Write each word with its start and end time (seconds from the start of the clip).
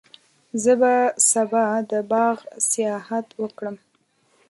زه 0.63 0.73
به 0.81 0.93
سبا 1.31 1.65
د 1.91 1.91
باغ 2.11 2.37
سیاحت 2.71 3.27
وکړم. 3.41 3.75